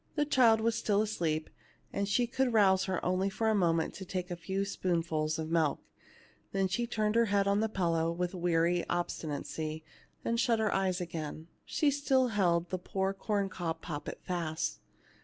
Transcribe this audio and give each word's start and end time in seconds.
The 0.15 0.25
child 0.25 0.61
was 0.61 0.73
still 0.75 1.03
asleep, 1.03 1.47
and 1.93 2.09
she 2.09 2.25
could 2.25 2.47
arouse 2.47 2.85
her 2.85 3.05
only 3.05 3.29
for 3.29 3.49
a 3.49 3.53
moment 3.53 3.93
to 3.93 4.03
take 4.03 4.31
a 4.31 4.35
few 4.35 4.65
spoonfuls 4.65 5.37
of 5.37 5.51
milk; 5.51 5.79
then 6.53 6.67
she 6.67 6.87
turned 6.87 7.13
her 7.13 7.25
head 7.25 7.45
on 7.47 7.61
her 7.61 7.67
pillow 7.67 8.11
with 8.11 8.33
weary 8.33 8.83
obstinacy, 8.89 9.83
and 10.25 10.39
shut 10.39 10.57
her 10.57 10.73
eyes 10.73 11.01
again. 11.01 11.49
She 11.65 11.91
still 11.91 12.29
held 12.29 12.69
the 12.71 12.79
poor 12.79 13.13
corn 13.13 13.47
cob 13.47 13.83
poppet 13.83 14.19
fast. 14.23 14.79